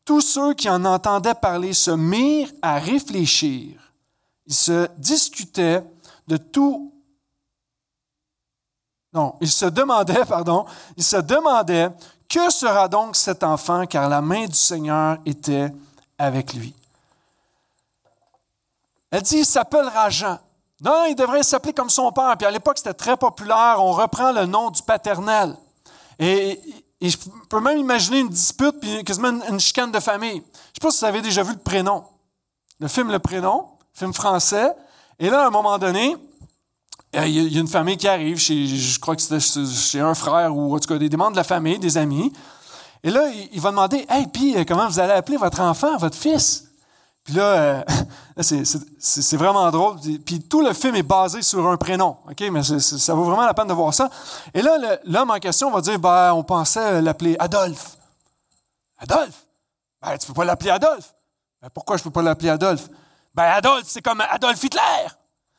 [0.05, 3.81] tous ceux qui en entendaient parler se mirent à réfléchir
[4.45, 5.83] il se discutait
[6.27, 6.93] de tout.
[9.13, 10.65] Non, il se demandait, pardon,
[10.97, 11.89] il se demandait
[12.27, 15.71] que sera donc cet enfant, car la main du Seigneur était
[16.17, 16.73] avec lui.
[19.11, 20.39] Elle dit, il s'appellera Jean.
[20.81, 22.35] Non, il devrait s'appeler comme son père.
[22.37, 23.77] Puis à l'époque, c'était très populaire.
[23.79, 25.55] On reprend le nom du paternel.
[26.19, 26.59] Et,
[27.09, 27.17] je
[27.49, 30.37] peux même imaginer une dispute, puis quasiment une, chicane de famille.
[30.37, 32.03] Je ne sais pas si vous avez déjà vu le prénom.
[32.79, 34.73] Le film Le Prénom, film français.
[35.19, 36.17] Et là, à un moment donné,
[37.15, 40.13] euh, il y a une famille qui arrive, chez, je crois que c'était chez un
[40.13, 42.33] frère ou en tout cas des membres de la famille, des amis.
[43.03, 46.17] Et là, il, va demander Hey, puis euh, comment vous allez appeler votre enfant, votre
[46.17, 46.64] fils
[47.25, 47.83] Puis là, euh,
[48.99, 49.97] c'est vraiment drôle.
[50.25, 52.17] Puis tout le film est basé sur un prénom.
[52.29, 54.09] OK, mais ça vaut vraiment la peine de voir ça.
[54.53, 57.97] Et là, l'homme en question va dire ben, On pensait l'appeler Adolphe.
[58.99, 59.43] Adolphe?
[60.01, 61.13] Ben, Tu peux pas l'appeler Adolphe.
[61.61, 62.87] Ben, pourquoi je peux pas l'appeler Adolphe?
[63.33, 65.07] Ben, Adolphe, c'est comme Adolphe Hitler.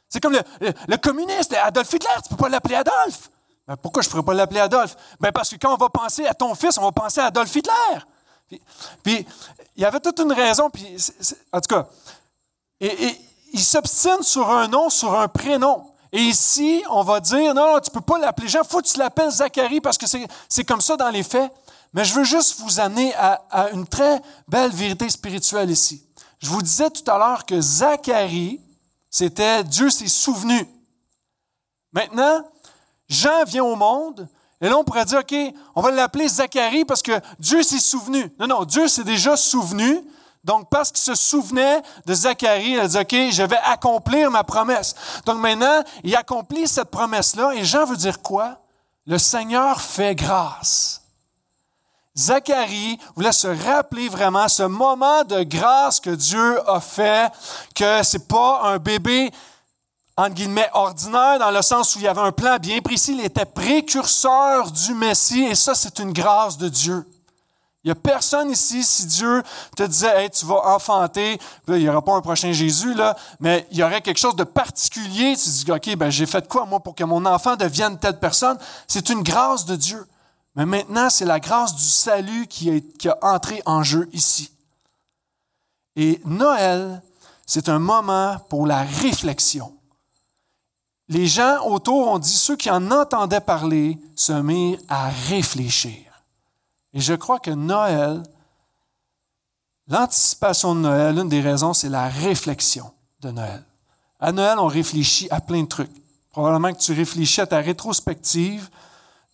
[0.08, 3.28] C'est comme le, communiste, Adolf Hitler, tu peux pas l'appeler Adolphe.
[3.66, 4.94] Ben, pourquoi je pourrais pas l'appeler Adolphe?
[5.18, 7.54] Ben, parce que quand on va penser à ton fils, on va penser à Adolf
[7.54, 7.72] Hitler.
[9.02, 9.26] Puis,
[9.76, 10.96] il y avait toute une raison, puis,
[11.52, 11.86] en tout cas,
[12.80, 13.18] et,
[13.52, 15.86] il s'obstine sur un nom, sur un prénom.
[16.12, 18.86] Et ici, on va dire, non, tu ne peux pas l'appeler Jean, il faut que
[18.86, 20.06] tu l'appelles Zacharie parce que
[20.48, 21.50] c'est comme ça dans les faits.
[21.92, 26.04] Mais je veux juste vous amener à, à une très belle vérité spirituelle ici.
[26.38, 28.60] Je vous disais tout à l'heure que Zacharie,
[29.10, 30.66] c'était Dieu s'est souvenu.
[31.92, 32.44] Maintenant,
[33.08, 34.28] Jean vient au monde,
[34.60, 35.34] et là on pourrait dire, OK,
[35.74, 38.32] on va l'appeler Zacharie parce que Dieu s'est souvenu.
[38.38, 40.02] Non, non, Dieu s'est déjà souvenu.
[40.44, 44.44] Donc, parce qu'il se souvenait de Zacharie, il a dit, OK, je vais accomplir ma
[44.44, 44.94] promesse.
[45.24, 48.60] Donc maintenant, il accomplit cette promesse-là, et Jean veut dire quoi?
[49.06, 51.02] Le Seigneur fait grâce.
[52.16, 57.30] Zacharie voulait se rappeler vraiment ce moment de grâce que Dieu a fait,
[57.74, 59.30] que c'est pas un bébé
[60.16, 63.24] entre guillemets ordinaire dans le sens où il y avait un plan bien précis, il
[63.24, 67.06] était précurseur du Messie et ça c'est une grâce de Dieu.
[67.86, 69.44] Il n'y a personne ici, si Dieu
[69.76, 73.64] te disait, hey, tu vas enfanter, il n'y aura pas un prochain Jésus, là, mais
[73.70, 75.36] il y aurait quelque chose de particulier.
[75.36, 78.58] Tu dis, OK, ben, j'ai fait quoi, moi, pour que mon enfant devienne telle personne?
[78.88, 80.04] C'est une grâce de Dieu.
[80.56, 84.50] Mais maintenant, c'est la grâce du salut qui, est, qui a entré en jeu ici.
[85.94, 87.00] Et Noël,
[87.46, 89.75] c'est un moment pour la réflexion.
[91.08, 96.02] Les gens autour ont dit, ceux qui en entendaient parler se mirent à réfléchir.
[96.92, 98.22] Et je crois que Noël,
[99.86, 102.90] l'anticipation de Noël, l'une des raisons, c'est la réflexion
[103.20, 103.62] de Noël.
[104.18, 105.92] À Noël, on réfléchit à plein de trucs.
[106.30, 108.68] Probablement que tu réfléchis à ta rétrospective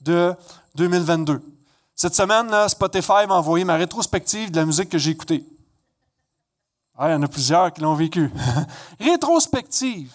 [0.01, 0.35] de
[0.75, 1.41] 2022.
[1.95, 5.45] Cette semaine, là, Spotify m'a envoyé ma rétrospective de la musique que j'ai écoutée.
[6.97, 8.31] Ah, il y en a plusieurs qui l'ont vécu.
[9.01, 10.13] rétrospective.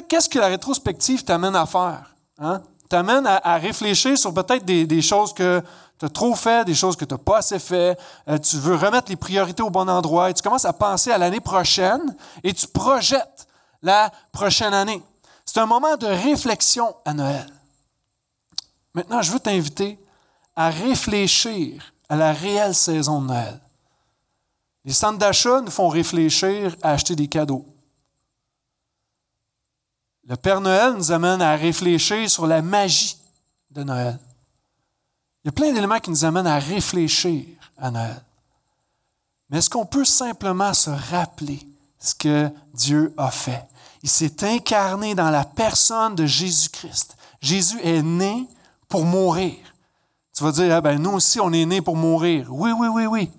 [0.00, 2.14] Qu'est-ce que la rétrospective t'amène à faire?
[2.38, 2.62] Hein?
[2.88, 5.62] T'amène à, réfléchir sur peut-être des, choses que
[5.98, 7.98] tu as trop fait, des choses que tu n'as pas assez fait.
[8.28, 11.18] Euh, tu veux remettre les priorités au bon endroit et tu commences à penser à
[11.18, 13.46] l'année prochaine et tu projettes
[13.80, 15.02] la prochaine année.
[15.44, 17.46] C'est un moment de réflexion à Noël.
[18.94, 19.98] Maintenant, je veux t'inviter
[20.54, 23.60] à réfléchir à la réelle saison de Noël.
[24.84, 27.64] Les centres d'achat nous font réfléchir à acheter des cadeaux.
[30.24, 33.16] Le Père Noël nous amène à réfléchir sur la magie
[33.70, 34.18] de Noël.
[35.42, 37.44] Il y a plein d'éléments qui nous amènent à réfléchir
[37.76, 38.22] à Noël.
[39.50, 41.58] Mais est-ce qu'on peut simplement se rappeler
[41.98, 43.66] ce que Dieu a fait?
[44.02, 47.16] Il s'est incarné dans la personne de Jésus-Christ.
[47.40, 48.46] Jésus est né
[48.88, 49.56] pour mourir.
[50.36, 52.46] Tu vas dire, ah ben, nous aussi, on est nés pour mourir.
[52.50, 53.30] Oui, oui, oui, oui.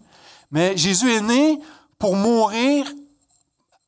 [0.52, 1.60] Mais Jésus est né
[1.98, 2.86] pour mourir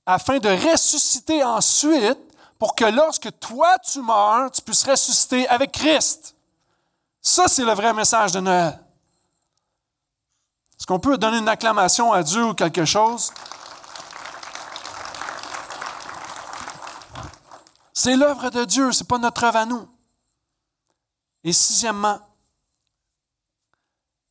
[0.06, 2.18] afin de ressusciter ensuite
[2.60, 6.36] pour que lorsque toi tu meurs, tu puisses ressusciter avec Christ.
[7.22, 8.80] Ça, c'est le vrai message de Noël.
[10.78, 13.34] Est-ce qu'on peut donner une acclamation à Dieu ou quelque chose?
[17.94, 19.88] C'est l'œuvre de Dieu, ce n'est pas notre œuvre à nous.
[21.44, 22.20] Et sixièmement,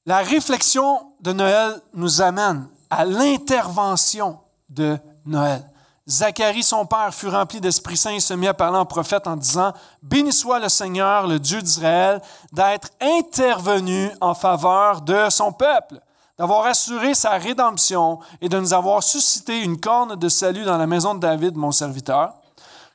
[0.07, 5.69] la réflexion de Noël nous amène à l'intervention de Noël.
[6.07, 9.37] Zacharie, son père, fut rempli d'Esprit Saint et se mit à parler en prophète en
[9.37, 12.21] disant, Béni soit le Seigneur, le Dieu d'Israël,
[12.53, 15.99] d'être intervenu en faveur de son peuple,
[16.39, 20.87] d'avoir assuré sa rédemption et de nous avoir suscité une corne de salut dans la
[20.87, 22.35] maison de David, mon serviteur.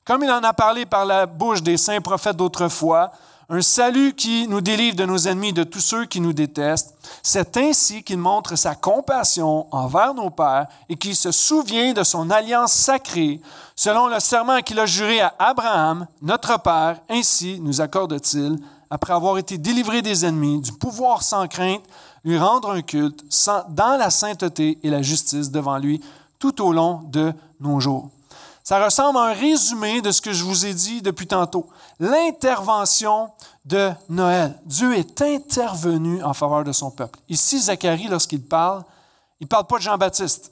[0.06, 3.12] Comme il en a parlé par la bouche des saints prophètes d'autrefois,
[3.52, 6.94] un salut qui nous délivre de nos ennemis, de tous ceux qui nous détestent.
[7.24, 12.30] C'est ainsi qu'il montre sa compassion envers nos pères et qu'il se souvient de son
[12.30, 13.42] alliance sacrée,
[13.76, 17.00] selon le serment qu'il a juré à Abraham, notre Père.
[17.10, 18.60] Ainsi nous accorde-t-il,
[18.92, 21.82] après avoir été délivré des ennemis, du pouvoir sans crainte,
[22.24, 23.24] lui rendre un culte
[23.70, 26.02] dans la sainteté et la justice devant lui
[26.38, 28.10] tout au long de nos jours.
[28.70, 31.68] Ça ressemble à un résumé de ce que je vous ai dit depuis tantôt.
[32.00, 33.32] L'intervention
[33.66, 34.60] de Noël.
[34.64, 37.18] Dieu est intervenu en faveur de son peuple.
[37.28, 38.84] Ici, Zacharie, lorsqu'il parle,
[39.40, 40.52] il ne parle pas de Jean-Baptiste.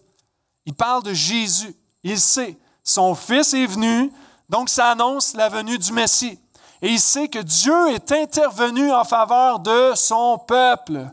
[0.65, 1.75] Il parle de Jésus.
[2.01, 4.11] Il sait, son Fils est venu,
[4.49, 6.39] donc ça annonce la venue du Messie.
[6.81, 11.05] Et il sait que Dieu est intervenu en faveur de son peuple.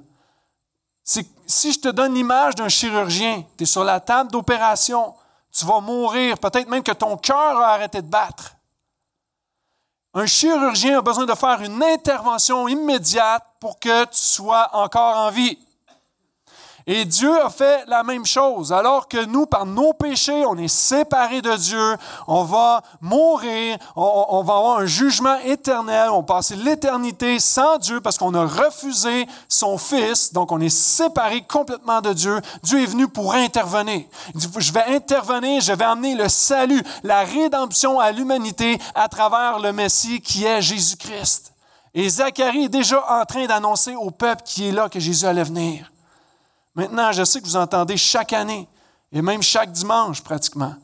[1.05, 5.13] Si je te donne l'image d'un chirurgien, tu es sur la table d'opération,
[5.57, 8.57] tu vas mourir, peut-être même que ton cœur a arrêté de battre.
[10.13, 15.31] Un chirurgien a besoin de faire une intervention immédiate pour que tu sois encore en
[15.31, 15.59] vie.
[16.87, 18.71] Et Dieu a fait la même chose.
[18.71, 24.43] Alors que nous, par nos péchés, on est séparés de Dieu, on va mourir, on,
[24.43, 29.27] va avoir un jugement éternel, on va passer l'éternité sans Dieu parce qu'on a refusé
[29.49, 32.39] son Fils, donc on est séparés complètement de Dieu.
[32.63, 34.03] Dieu est venu pour intervenir.
[34.35, 39.09] Il dit, je vais intervenir, je vais amener le salut, la rédemption à l'humanité à
[39.09, 41.53] travers le Messie qui est Jésus-Christ.
[41.95, 45.45] Et Zacharie est déjà en train d'annoncer au peuple qui est là que Jésus allait
[45.45, 45.91] venir.
[46.75, 48.69] Maintenant, je sais que vous entendez chaque année,
[49.13, 50.75] et même chaque dimanche pratiquement,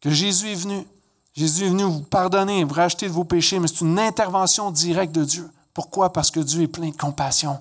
[0.00, 0.86] que Jésus est venu.
[1.32, 5.12] Jésus est venu vous pardonner, vous racheter de vos péchés, mais c'est une intervention directe
[5.12, 5.48] de Dieu.
[5.72, 6.12] Pourquoi?
[6.12, 7.60] Parce que Dieu est plein de compassion.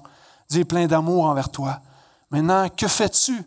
[0.49, 1.79] Dieu est plein d'amour envers toi.
[2.31, 3.43] Maintenant, que fais-tu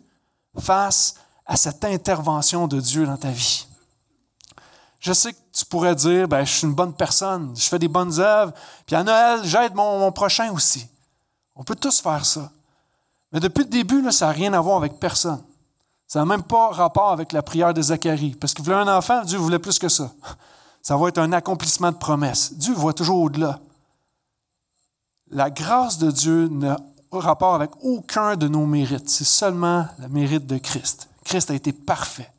[0.57, 3.67] face à cette intervention de Dieu dans ta vie?
[4.99, 7.89] Je sais que tu pourrais dire, ben, je suis une bonne personne, je fais des
[7.89, 8.53] bonnes œuvres,
[8.85, 10.87] puis à Noël, j'aide mon, mon prochain aussi.
[11.55, 12.49] On peut tous faire ça.
[13.33, 15.41] Mais depuis le début, ça n'a rien à voir avec personne.
[16.07, 18.35] Ça n'a même pas rapport avec la prière de Zacharie.
[18.39, 20.11] Parce qu'il voulait un enfant, Dieu voulait plus que ça.
[20.83, 22.53] Ça va être un accomplissement de promesse.
[22.53, 23.59] Dieu voit toujours au-delà.
[25.31, 26.77] La grâce de Dieu n'a
[27.11, 29.09] rapport avec aucun de nos mérites.
[29.09, 31.09] C'est seulement le mérite de Christ.
[31.23, 32.29] Christ a été parfait.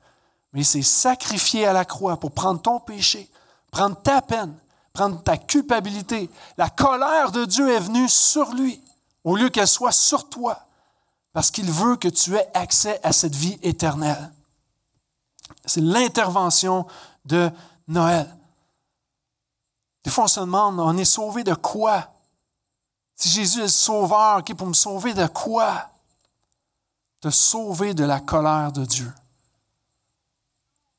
[0.52, 3.28] Mais il s'est sacrifié à la croix pour prendre ton péché,
[3.70, 4.54] prendre ta peine,
[4.92, 6.30] prendre ta culpabilité.
[6.59, 8.80] La colère de Dieu est venue sur lui
[9.24, 10.63] au lieu qu'elle soit sur toi
[11.35, 14.33] parce qu'il veut que tu aies accès à cette vie éternelle.
[15.66, 16.87] C'est l'intervention
[17.25, 17.51] de
[17.88, 18.33] Noël.
[20.05, 22.12] Des fois, on se demande, on est sauvé de quoi?
[23.16, 25.90] Si Jésus est le sauveur, OK, pour me sauver de quoi?
[27.20, 29.12] Te sauver de la colère de Dieu.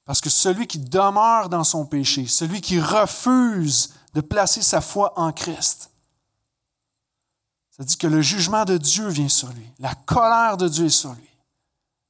[0.03, 5.17] Parce que celui qui demeure dans son péché, celui qui refuse de placer sa foi
[5.17, 5.91] en Christ,
[7.77, 9.69] ça dit que le jugement de Dieu vient sur lui.
[9.79, 11.29] La colère de Dieu est sur lui.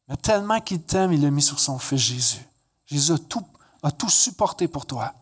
[0.08, 2.46] Mais tellement qu'il t'aime, il l'a mis sur son Fils Jésus.
[2.86, 3.44] Jésus a tout,
[3.82, 5.14] a tout supporté pour toi.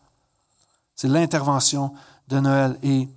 [0.95, 1.93] C'est l'intervention
[2.27, 2.77] de Noël.
[2.83, 3.07] Et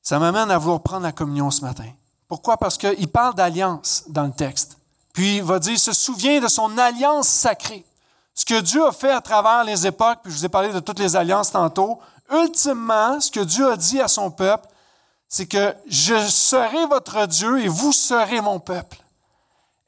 [0.00, 1.90] ça m'amène à vouloir prendre la communion ce matin.
[2.28, 2.56] Pourquoi?
[2.56, 4.78] Parce qu'il parle d'alliance dans le texte.
[5.12, 7.84] Puis il va dire, il se souvient de son alliance sacrée.
[8.32, 10.78] Ce que Dieu a fait à travers les époques, puis je vous ai parlé de
[10.78, 11.98] toutes les alliances tantôt,
[12.30, 14.68] ultimement, ce que Dieu a dit à son peuple,
[15.28, 18.98] c'est que je serai votre Dieu et vous serez mon peuple.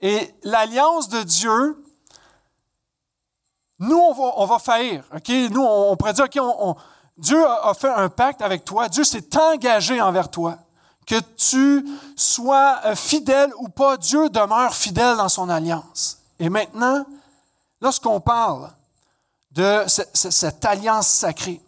[0.01, 1.85] Et l'alliance de Dieu,
[3.79, 5.05] nous, on va, faillir.
[5.51, 6.77] Nous, on, pourrait dire, OK,
[7.17, 8.89] Dieu a, fait un pacte avec toi.
[8.89, 10.59] Dieu s'est engagé envers toi.
[11.07, 16.19] Que tu sois euh, fidèle ou pas, Dieu demeure fidèle dans son alliance.
[16.39, 17.07] Et maintenant,
[17.81, 18.71] lorsqu'on parle
[19.53, 21.63] de cette alliance sacrée,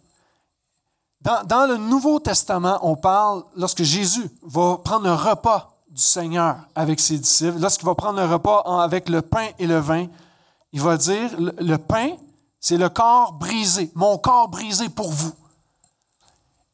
[1.21, 6.99] dans, le Nouveau Testament, on parle, lorsque Jésus va prendre le repas du Seigneur avec
[6.99, 10.07] ses disciples, lorsqu'il va prendre le repas avec le pain et le vin,
[10.73, 12.15] il va dire, le, pain,
[12.59, 15.33] c'est le corps brisé, mon corps brisé pour vous.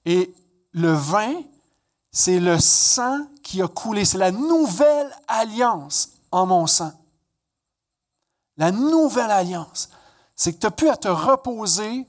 [0.05, 0.33] Et
[0.71, 1.33] le vin,
[2.12, 6.91] c'est le sang qui a coulé, c'est la nouvelle alliance en mon sang.
[8.55, 9.89] La nouvelle alliance,
[10.36, 12.07] c'est que tu as pu à te reposer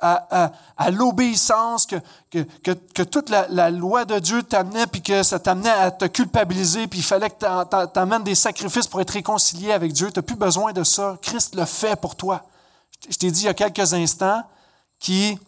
[0.00, 6.04] à, l'obéissance, que, toute la, loi de Dieu t'amenait, puis que ça t'amenait à te
[6.06, 10.10] culpabiliser, puis il fallait que tu amènes des sacrifices pour être réconcilié avec Dieu.
[10.10, 11.18] Tu n'as plus besoin de ça.
[11.22, 12.42] Christ le fait pour toi.
[13.08, 14.42] Je t'ai dit il y a quelques instants
[14.98, 15.38] qui,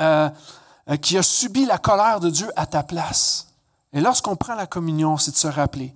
[0.00, 0.28] euh,
[1.00, 3.48] qui a subi la colère de Dieu à ta place.
[3.92, 5.94] Et lorsqu'on prend la communion, c'est de se rappeler,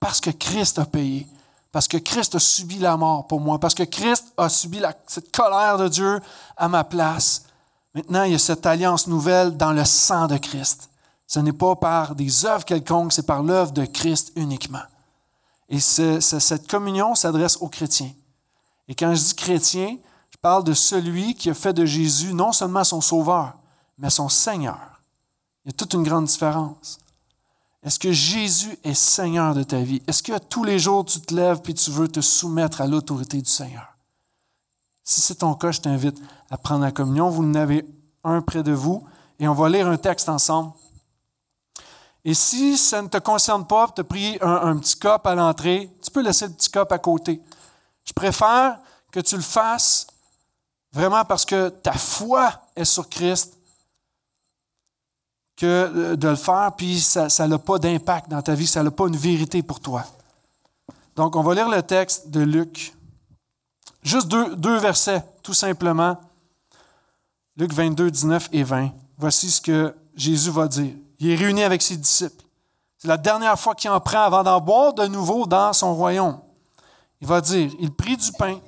[0.00, 1.26] parce que Christ a payé,
[1.72, 5.34] parce que Christ a subi la mort pour moi, parce que Christ a subi cette
[5.34, 6.20] colère de Dieu
[6.56, 7.44] à ma place.
[7.94, 10.90] Maintenant, il y a cette alliance nouvelle dans le sang de Christ.
[11.26, 14.82] Ce n'est pas par des œuvres quelconques, c'est par l'œuvre de Christ uniquement.
[15.70, 18.12] Et cette communion s'adresse aux chrétiens.
[18.86, 19.96] Et quand je dis chrétien,
[20.30, 23.54] je parle de celui qui a fait de Jésus non seulement son sauveur,
[23.96, 24.78] mais son Seigneur.
[25.64, 26.98] Il y a toute une grande différence.
[27.82, 30.02] Est-ce que Jésus est Seigneur de ta vie?
[30.06, 33.40] Est-ce que tous les jours tu te lèves puis tu veux te soumettre à l'autorité
[33.40, 33.96] du Seigneur?
[35.02, 36.16] Si c'est ton cas, je t'invite
[36.48, 37.28] à prendre la communion.
[37.28, 37.84] Vous en avez
[38.22, 39.04] un près de vous
[39.40, 40.72] et on va lire un texte ensemble.
[42.24, 45.34] Et si ça ne te concerne pas, tu as pris un, un petit cop à
[45.34, 47.42] l'entrée, tu peux laisser le petit cop à côté.
[48.04, 48.78] Je préfère
[49.10, 50.06] que tu le fasses
[50.92, 53.58] vraiment parce que ta foi est sur Christ
[55.66, 59.06] euh, de le faire, puis ça n'a pas d'impact dans ta vie, ça n'a pas
[59.06, 60.04] une vérité pour toi.
[61.16, 62.94] Donc, on va lire le texte de Luc.
[64.02, 66.18] Juste deux, deux versets, tout simplement.
[67.56, 68.90] Luc 22, 19 et 20.
[69.18, 70.94] Voici ce que Jésus va dire.
[71.18, 72.42] Il est réuni avec ses disciples.
[72.98, 76.38] C'est la dernière fois qu'il en prend avant d'en boire de nouveau dans son royaume.
[77.20, 78.58] Il va dire, il prit du pain,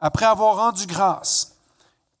[0.00, 1.56] après avoir rendu grâce,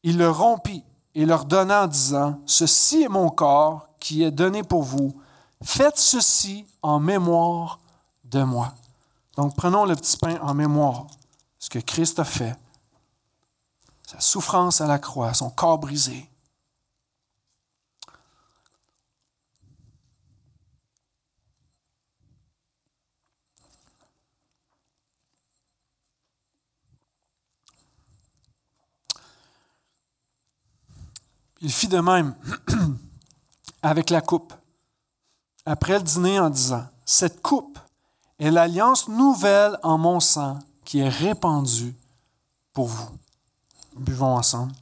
[0.02, 0.82] il le rompit
[1.14, 5.20] et leur donna en disant, Ceci est mon corps qui est donné pour vous.
[5.62, 7.80] Faites ceci en mémoire
[8.24, 8.74] de moi.
[9.36, 11.06] Donc prenons le petit pain en mémoire,
[11.58, 12.56] ce que Christ a fait,
[14.06, 16.28] sa souffrance à la croix, son corps brisé.
[31.60, 32.34] Il fit de même
[33.86, 34.52] avec la coupe,
[35.64, 37.78] après le dîner en disant, Cette coupe
[38.36, 41.94] est l'alliance nouvelle en mon sang qui est répandue
[42.72, 43.08] pour vous.
[43.96, 44.72] Buvons ensemble.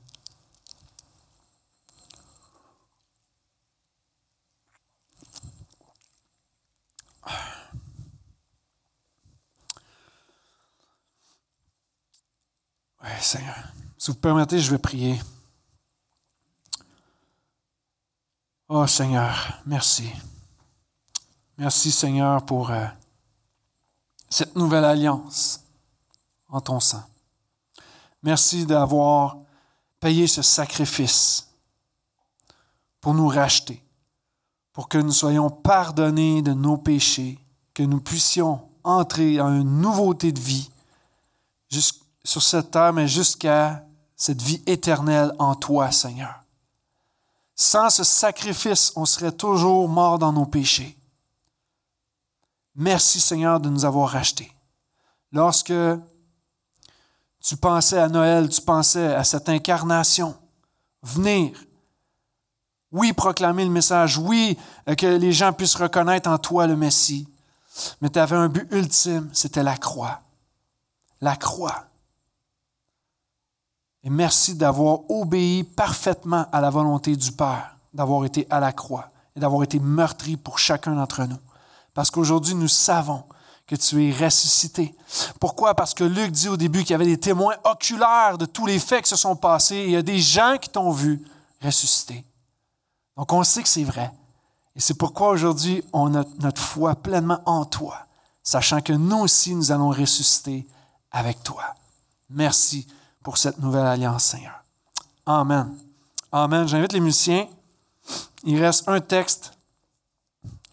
[13.02, 13.54] Oui, Seigneur.
[13.98, 15.20] Si vous permettez, je vais prier.
[18.76, 20.10] Oh Seigneur, merci.
[21.56, 22.84] Merci Seigneur pour euh,
[24.28, 25.62] cette nouvelle alliance
[26.48, 27.04] en ton sang.
[28.24, 29.36] Merci d'avoir
[30.00, 31.54] payé ce sacrifice
[33.00, 33.80] pour nous racheter,
[34.72, 37.38] pour que nous soyons pardonnés de nos péchés,
[37.74, 40.68] que nous puissions entrer en une nouveauté de vie
[42.24, 46.43] sur cette terre, mais jusqu'à cette vie éternelle en toi, Seigneur.
[47.56, 50.96] Sans ce sacrifice, on serait toujours mort dans nos péchés.
[52.74, 54.52] Merci Seigneur de nous avoir rachetés.
[55.30, 55.72] Lorsque
[57.40, 60.34] tu pensais à Noël, tu pensais à cette incarnation,
[61.02, 61.56] venir,
[62.90, 64.58] oui, proclamer le message, oui,
[64.96, 67.28] que les gens puissent reconnaître en toi le Messie,
[68.00, 70.20] mais tu avais un but ultime, c'était la croix.
[71.20, 71.86] La croix.
[74.04, 79.10] Et merci d'avoir obéi parfaitement à la volonté du Père, d'avoir été à la croix
[79.34, 81.38] et d'avoir été meurtri pour chacun d'entre nous.
[81.94, 83.24] Parce qu'aujourd'hui, nous savons
[83.66, 84.94] que tu es ressuscité.
[85.40, 85.74] Pourquoi?
[85.74, 88.78] Parce que Luc dit au début qu'il y avait des témoins oculaires de tous les
[88.78, 91.24] faits qui se sont passés il y a des gens qui t'ont vu
[91.62, 92.24] ressusciter.
[93.16, 94.12] Donc on sait que c'est vrai.
[94.76, 98.06] Et c'est pourquoi aujourd'hui, on a notre foi pleinement en toi,
[98.42, 100.66] sachant que nous aussi, nous allons ressusciter
[101.10, 101.62] avec toi.
[102.28, 102.86] Merci
[103.24, 104.62] pour cette nouvelle alliance, Seigneur.
[105.26, 105.74] Amen.
[106.30, 106.68] Amen.
[106.68, 107.48] J'invite les musiciens.
[108.44, 109.54] Il reste un texte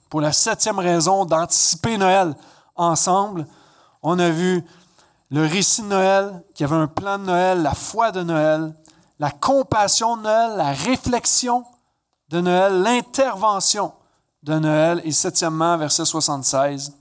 [0.09, 2.35] pour la septième raison d'anticiper Noël
[2.75, 3.47] ensemble.
[4.03, 4.65] On a vu
[5.29, 8.75] le récit de Noël, qui avait un plan de Noël, la foi de Noël,
[9.17, 11.63] la compassion de Noël, la réflexion
[12.27, 13.93] de Noël, l'intervention
[14.43, 15.01] de Noël.
[15.05, 16.91] Et septièmement, verset 76.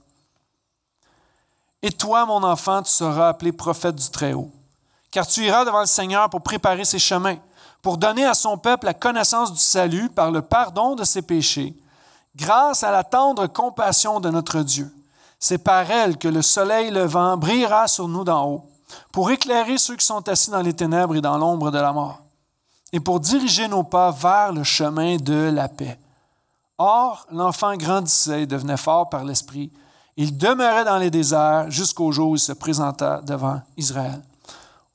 [1.81, 4.49] Et toi, mon enfant, tu seras appelé prophète du Très-Haut
[5.11, 7.37] car tu iras devant le Seigneur pour préparer ses chemins,
[7.81, 11.75] pour donner à son peuple la connaissance du salut par le pardon de ses péchés,
[12.35, 14.91] grâce à la tendre compassion de notre Dieu.
[15.39, 18.65] C'est par elle que le soleil levant brillera sur nous d'en haut,
[19.11, 22.21] pour éclairer ceux qui sont assis dans les ténèbres et dans l'ombre de la mort,
[22.93, 25.99] et pour diriger nos pas vers le chemin de la paix.
[26.77, 29.71] Or, l'enfant grandissait et devenait fort par l'Esprit.
[30.17, 34.21] Il demeurait dans les déserts jusqu'au jour où il se présenta devant Israël.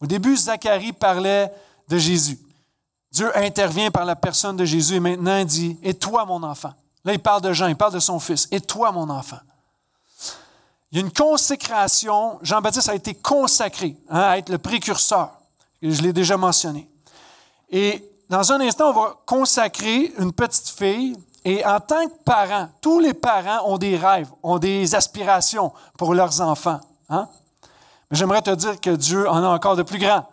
[0.01, 1.51] Au début, Zacharie parlait
[1.89, 2.39] de Jésus.
[3.13, 6.73] Dieu intervient par la personne de Jésus et maintenant il dit, Et toi mon enfant.
[7.05, 8.49] Là, il parle de Jean, il parle de son fils.
[8.51, 9.39] Et toi mon enfant.
[10.91, 12.39] Il y a une consécration.
[12.43, 15.31] Jean-Baptiste a été consacré hein, à être le précurseur.
[15.81, 16.89] Je l'ai déjà mentionné.
[17.71, 21.17] Et dans un instant, on va consacrer une petite fille.
[21.45, 26.13] Et en tant que parents, tous les parents ont des rêves, ont des aspirations pour
[26.13, 26.81] leurs enfants.
[27.09, 27.29] Hein?
[28.11, 30.27] Mais j'aimerais te dire que Dieu en a encore de plus grands.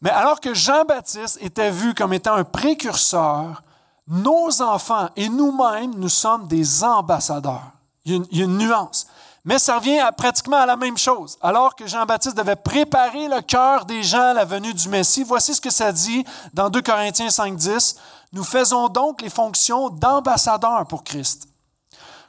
[0.00, 3.62] Mais alors que Jean-Baptiste était vu comme étant un précurseur,
[4.08, 7.70] nos enfants et nous-mêmes, nous sommes des ambassadeurs.
[8.04, 9.06] Il y, a une, y a une nuance.
[9.44, 11.38] Mais ça revient à, pratiquement à la même chose.
[11.40, 15.54] Alors que Jean-Baptiste devait préparer le cœur des gens à la venue du Messie, voici
[15.54, 17.96] ce que ça dit dans 2 Corinthiens 5.10.
[18.32, 21.48] Nous faisons donc les fonctions d'ambassadeurs pour Christ.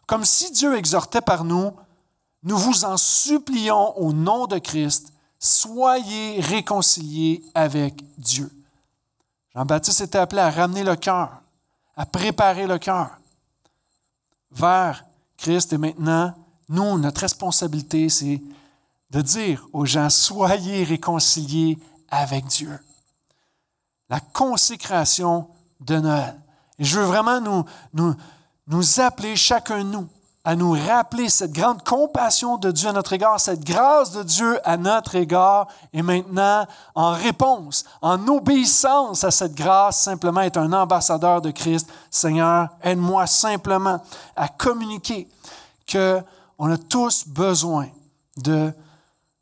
[0.07, 1.71] Comme si Dieu exhortait par nous,
[2.43, 8.51] nous vous en supplions au nom de Christ, soyez réconciliés avec Dieu.
[9.53, 11.41] Jean-Baptiste était appelé à ramener le cœur,
[11.95, 13.17] à préparer le cœur
[14.51, 15.05] vers
[15.37, 16.33] Christ et maintenant
[16.69, 18.41] nous, notre responsabilité, c'est
[19.09, 21.77] de dire aux gens, soyez réconciliés
[22.09, 22.79] avec Dieu.
[24.09, 25.49] La consécration
[25.81, 26.39] de Noël.
[26.79, 27.65] Et je veux vraiment nous,
[28.67, 30.07] nous, appeler, chacun de nous,
[30.43, 34.59] à nous rappeler cette grande compassion de Dieu à notre égard, cette grâce de Dieu
[34.67, 36.65] à notre égard, et maintenant,
[36.95, 41.87] en réponse, en obéissance à cette grâce, simplement être un ambassadeur de Christ.
[42.09, 44.01] Seigneur, aide-moi simplement
[44.35, 45.27] à communiquer
[45.85, 46.21] que
[46.57, 47.87] on a tous besoin
[48.37, 48.71] de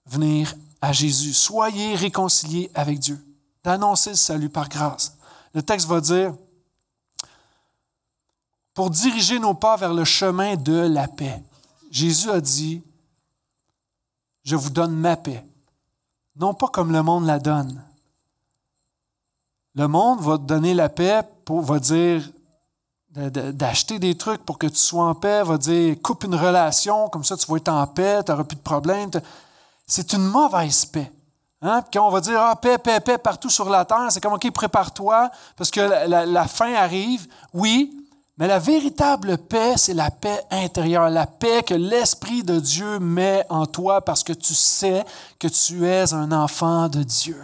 [0.05, 1.33] venir à Jésus.
[1.33, 3.19] Soyez réconciliés avec Dieu,
[3.63, 5.15] d'annoncer le salut par grâce.
[5.53, 6.33] Le texte va dire,
[8.79, 11.43] pour diriger nos pas vers le chemin de la paix.
[11.91, 12.81] Jésus a dit,
[14.45, 15.45] je vous donne ma paix,
[16.37, 17.83] non pas comme le monde la donne.
[19.75, 22.23] Le monde va te donner la paix, pour, va dire,
[23.11, 27.25] d'acheter des trucs pour que tu sois en paix, va dire coupe une relation, comme
[27.25, 29.09] ça tu vas être en paix, tu n'auras plus de problème.
[29.85, 31.11] C'est une mauvaise paix.
[31.61, 31.83] Hein?
[31.91, 34.49] quand on va dire ah, paix, paix, paix partout sur la terre, c'est comme OK,
[34.51, 37.27] prépare-toi parce que la, la, fin arrive.
[37.53, 37.98] Oui,
[38.39, 43.45] mais la véritable paix, c'est la paix intérieure, la paix que l'Esprit de Dieu met
[43.49, 45.03] en toi parce que tu sais
[45.37, 47.37] que tu es un enfant de Dieu.